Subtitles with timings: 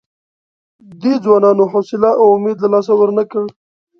[1.01, 3.43] دې ځوانانو حوصله او امید له لاسه ورنه کړ.